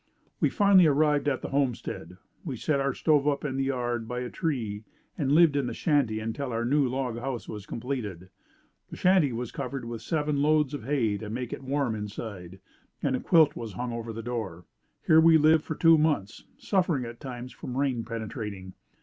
We 0.39 0.49
finally 0.49 0.87
arrived 0.87 1.27
at 1.27 1.43
the 1.43 1.49
homestead. 1.49 2.17
We 2.43 2.57
set 2.57 2.79
our 2.79 2.91
stove 2.95 3.27
up 3.27 3.45
in 3.45 3.55
the 3.55 3.65
yard 3.65 4.07
by 4.07 4.21
a 4.21 4.31
tree 4.31 4.83
and 5.15 5.31
lived 5.31 5.55
in 5.55 5.67
the 5.67 5.75
shanty 5.75 6.19
until 6.19 6.51
our 6.51 6.65
new 6.65 6.87
log 6.87 7.19
house 7.19 7.47
was 7.47 7.67
completed. 7.67 8.29
The 8.89 8.95
shanty 8.97 9.31
was 9.31 9.51
covered 9.51 9.85
with 9.85 10.01
seven 10.01 10.41
loads 10.41 10.73
of 10.73 10.85
hay 10.85 11.19
to 11.19 11.29
make 11.29 11.53
it 11.53 11.61
warm 11.61 11.93
inside 11.93 12.59
and 13.03 13.15
a 13.15 13.19
quilt 13.19 13.55
was 13.55 13.73
hung 13.73 13.93
over 13.93 14.11
the 14.11 14.23
door. 14.23 14.65
Here 15.05 15.21
we 15.21 15.37
lived 15.37 15.63
for 15.65 15.75
two 15.75 15.99
months, 15.99 16.45
suffering 16.57 17.05
at 17.05 17.19
times 17.19 17.51
from 17.53 17.77
rain 17.77 18.03
penetrating. 18.03 18.73